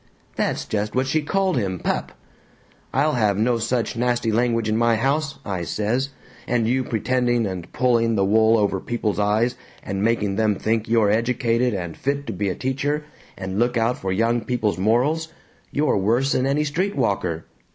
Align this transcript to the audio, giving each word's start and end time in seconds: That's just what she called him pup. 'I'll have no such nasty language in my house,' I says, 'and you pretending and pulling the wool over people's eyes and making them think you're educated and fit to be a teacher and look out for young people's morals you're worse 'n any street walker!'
That's 0.35 0.65
just 0.65 0.95
what 0.95 1.05
she 1.05 1.21
called 1.21 1.57
him 1.57 1.77
pup. 1.77 2.13
'I'll 2.91 3.13
have 3.13 3.37
no 3.37 3.59
such 3.59 3.95
nasty 3.95 4.31
language 4.31 4.67
in 4.67 4.75
my 4.75 4.95
house,' 4.95 5.37
I 5.45 5.61
says, 5.61 6.09
'and 6.47 6.67
you 6.67 6.83
pretending 6.83 7.45
and 7.45 7.71
pulling 7.71 8.15
the 8.15 8.25
wool 8.25 8.57
over 8.57 8.79
people's 8.79 9.19
eyes 9.19 9.55
and 9.83 10.01
making 10.01 10.37
them 10.37 10.55
think 10.55 10.89
you're 10.89 11.11
educated 11.11 11.75
and 11.75 11.95
fit 11.95 12.25
to 12.25 12.33
be 12.33 12.49
a 12.49 12.55
teacher 12.55 13.03
and 13.37 13.59
look 13.59 13.77
out 13.77 13.95
for 13.95 14.11
young 14.11 14.41
people's 14.43 14.79
morals 14.79 15.27
you're 15.69 15.97
worse 15.97 16.33
'n 16.33 16.47
any 16.47 16.63
street 16.63 16.95
walker!' 16.95 17.45